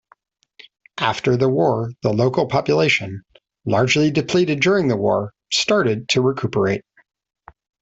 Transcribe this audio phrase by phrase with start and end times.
[0.97, 3.21] After the war the local population,
[3.65, 6.81] largely depleted during the war, started to recuperate.